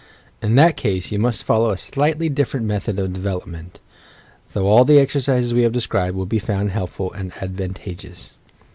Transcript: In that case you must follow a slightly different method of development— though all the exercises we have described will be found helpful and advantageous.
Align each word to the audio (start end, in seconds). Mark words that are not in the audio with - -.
In 0.41 0.55
that 0.55 0.77
case 0.77 1.11
you 1.11 1.19
must 1.19 1.43
follow 1.43 1.69
a 1.69 1.77
slightly 1.77 2.27
different 2.27 2.65
method 2.65 2.97
of 2.97 3.13
development— 3.13 3.79
though 4.53 4.65
all 4.65 4.83
the 4.83 4.97
exercises 4.97 5.53
we 5.53 5.61
have 5.61 5.73
described 5.73 6.17
will 6.17 6.25
be 6.25 6.39
found 6.39 6.71
helpful 6.71 7.13
and 7.13 7.31
advantageous. 7.39 8.31